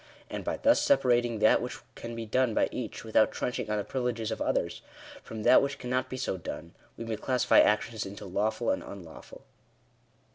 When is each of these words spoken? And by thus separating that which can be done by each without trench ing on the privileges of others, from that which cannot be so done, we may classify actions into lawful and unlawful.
And 0.31 0.43
by 0.43 0.57
thus 0.57 0.81
separating 0.81 1.37
that 1.37 1.61
which 1.61 1.77
can 1.93 2.15
be 2.15 2.25
done 2.25 2.55
by 2.55 2.69
each 2.71 3.03
without 3.03 3.31
trench 3.31 3.59
ing 3.59 3.69
on 3.69 3.77
the 3.77 3.83
privileges 3.83 4.31
of 4.31 4.41
others, 4.41 4.81
from 5.21 5.43
that 5.43 5.61
which 5.61 5.77
cannot 5.77 6.09
be 6.09 6.17
so 6.17 6.37
done, 6.37 6.73
we 6.97 7.05
may 7.05 7.17
classify 7.17 7.59
actions 7.59 8.03
into 8.03 8.25
lawful 8.25 8.71
and 8.71 8.81
unlawful. 8.81 9.43